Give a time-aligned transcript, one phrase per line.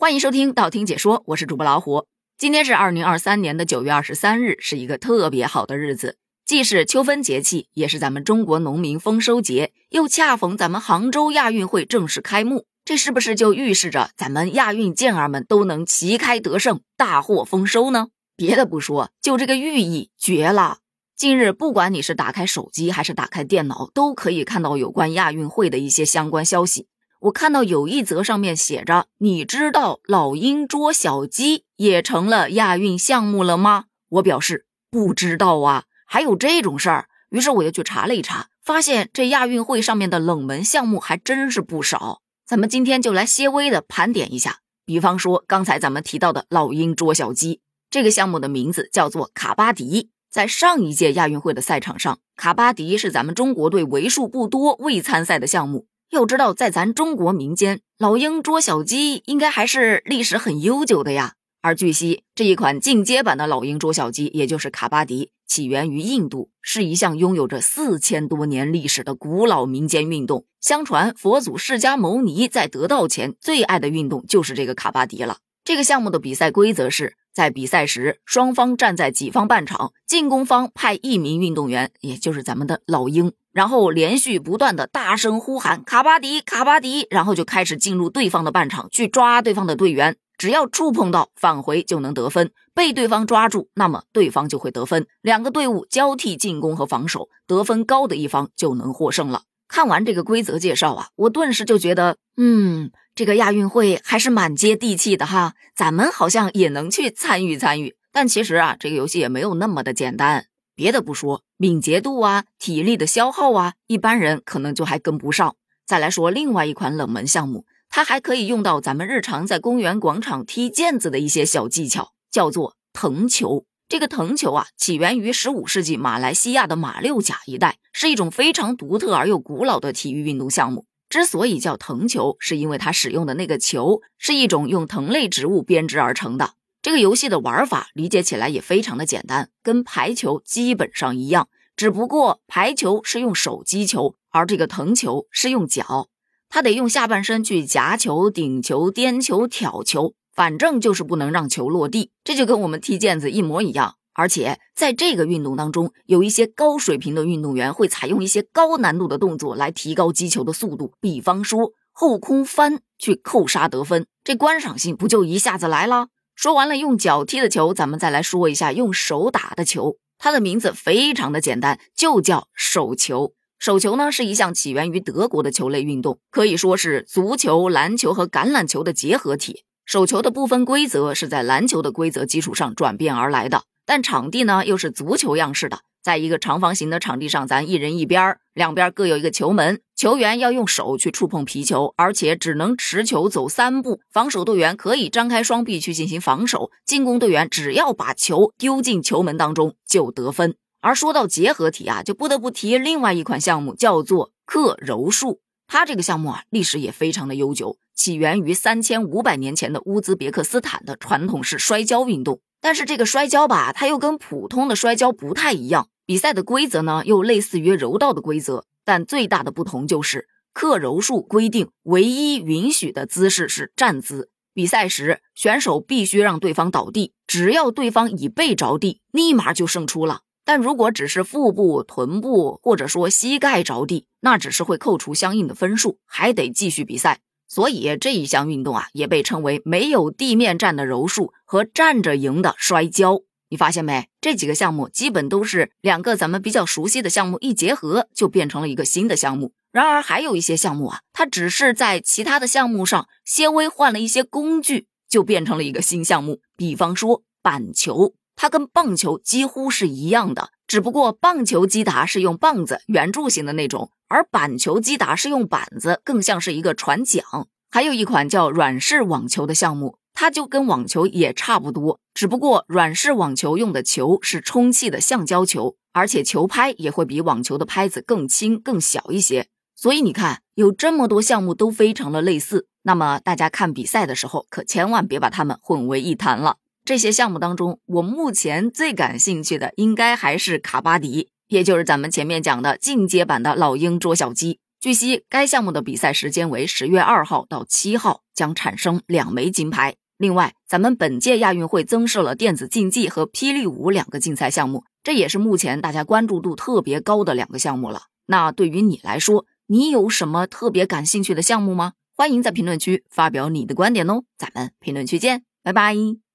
[0.00, 2.06] 欢迎收听道听解说，我是主播老虎。
[2.38, 12.64] 今天是二零二三年的九月二十三日，是一个特别好的日子，既是秋分节气，也是咱们中国农民丰收节，又恰逢咱们杭州亚运会正式开幕。
[12.84, 18.10] 这是不是就预示着咱们亚运健儿们都能旗开得胜、大获丰收呢？
[18.36, 20.78] 别的不说，就这个寓意绝了。
[21.16, 26.86] 近日，不管你是打开手机还是打开电脑，都可以看到有关亚运会的一些相关消息。
[27.20, 37.08] 我看到有一则上面写着：“你知道老鹰捉小鸡也成了亚运项目了吗？”我表示不知道啊，还有这种事儿。
[37.30, 42.20] 于是我又去查了一查，发现这亚运会上面的冷门项目还真是不少。
[42.46, 44.60] 咱们今天就来些微的盘点一下。
[44.86, 47.60] 比方说刚才咱们提到的老鹰捉小鸡
[47.90, 50.10] 这个项目的名字叫做卡巴迪。
[50.30, 55.86] 在上一届亚运会的赛场上，卡巴迪是咱们中国队为数不多未参赛的项目。
[56.10, 61.34] 要知道，在咱中国民间，老鹰捉小鸡应该还是历史很悠久的呀。
[61.60, 70.46] 而据悉，这一款进阶版的老鹰捉小鸡，也就是卡巴迪，起源于印度，是一项拥有着四千多年历史的古老民间运动。
[70.62, 75.38] 相传，佛祖释迦牟尼在得道前最爱的运动就是这个卡巴迪了。
[75.62, 83.32] 这个项目的比赛规则是在比赛时，双方站在己方半场，进攻方派一名运动员，也就是咱们的老鹰。
[83.58, 95.08] 然后连续不断的大声呼喊卡巴迪卡巴迪，然后就开始进入对方的半场去抓对方的队员，只要触碰到返回就能得分，被对方抓住，那么对方就会得分。
[95.22, 99.42] 两个队伍交替进攻和防守，得分高的一方就能获胜了。
[99.66, 107.96] 看完这个规则介绍啊，我顿时就觉得，嗯，这个亚运会还是蛮接地气的哈，咱们好像也能去参与参与。
[108.12, 110.46] 但其实啊，这个游戏也没有那么的简单。
[110.78, 115.56] 别的不说，敏捷度啊、体力的消耗啊，一般人可能就还跟不上。
[115.84, 123.64] 再来说另外一款冷门项目，它还可以用到咱们日常在公园广场踢毽子的一些小技巧，叫做藤球。
[123.88, 130.86] 这个藤球啊，起源于十五世纪马来西亚的马六甲一带，是一种非常独特而又古老的体育运动项目。
[131.08, 136.52] 之所以叫藤球，是因为它使用的那个球是一种用藤类植物编织而成的。
[136.80, 146.08] 这个游戏的玩法理解起来也非常的简单，跟排球基本上一样，只不过排球是用手击球，而这个藤球是用脚，
[146.48, 152.12] 他得用下半身去夹球、顶球、颠球、挑球，反正就是不能让球落地。
[152.22, 153.96] 这就跟我们踢毽子一模一样。
[154.14, 166.08] 而且在这个运动当中，有一些高水平的运动员会采用一些高难度的动作来提高击球的速度，比方说后空翻去扣杀得分，这观赏性不就一下子来了？
[166.38, 169.96] 说完了用脚踢的球，咱们再来说一下用手打的球。
[170.18, 173.32] 它的名字非常的简单，就叫手球。
[173.58, 179.64] 手球呢是一项起源于德国的球类运动，可以说是足球、篮球和橄榄球的结合体。
[179.84, 185.80] 手球的部分规则是在篮球的规则基础上转变而来的，但场地呢又是足球样式的。
[186.08, 194.00] 在一个长方形的场地上，咱一人一边儿，两边各有一个球门，球员要用手去触碰皮球，而且只能持球走三步。
[194.10, 200.56] 防守队员可以张开双臂去进行防守，进攻队员只要把球丢进球门当中就得分。
[200.80, 205.40] 而说到结合体啊，就不得不提另外一款项目，叫做克柔术。
[205.66, 212.40] 它这个项目啊，历史也非常的悠久，起源于三千五百年前的乌兹别克斯坦的传统式摔跤运动。
[212.62, 215.88] 但是这个摔跤吧，它又跟普通的摔跤不太一样。
[216.08, 224.30] 比赛的规则呢，又类似于柔道的规则，但最大的不同就是克柔术规定，唯一允许的姿势是站姿。
[224.54, 230.22] 比赛时，选手必须让对方倒地，只要对方已背着地，立马就胜出了。
[230.46, 237.20] 但如果只是腹部、臀部或者说膝盖着地，那只是会扣除相应的分数，还得继续比赛。
[237.46, 243.20] 所以这一项运动啊，也被称为没有地面站的柔术和站着赢的摔跤。
[243.50, 244.08] 你发现没？
[244.20, 249.52] 这几个项目基本都是两个咱们比较熟悉的项目一结合，就变成了一个新的项目。
[249.70, 256.40] 然而，还有一些项目啊，它只是在其他的项目上稍微换了一些工具，就变成了一个新项目。
[256.56, 267.22] 比方说板球，它跟棒球几乎是一样的，只不过棒球击打是用棒子圆柱形的那种，而板球击打是用板子，更像是一个传桨。
[267.70, 269.98] 还有一款叫软式网球的项目。
[270.20, 279.46] 它就跟网球也差不多，只不过软式网球用的球是充气的橡胶球，而且球拍也会比网球的拍子更轻更小一些。
[279.76, 286.56] 所以你看，有这么多项目都非常的类似，那么大家看比赛的时候可千万别把它们混为一谈了。
[286.84, 294.58] 这些项目当中，我目前最感兴趣的应该还是卡巴迪，也就是咱们前面讲的进阶版的老鹰捉小鸡。
[294.80, 299.94] 据悉，该项目的比赛时间为十月二号到七号，将产生两枚金牌。
[300.18, 308.02] 另外，咱们本届亚运会增设了电子竞技和霹雳舞两个竞赛项目，这也是目前大家关注度特别高的两个项目了。
[308.26, 311.92] 那对于你来说，你有什么特别感兴趣的项目吗？
[312.14, 316.27] 欢迎在评论区发表你的观点哦，咱们评论区见，拜拜。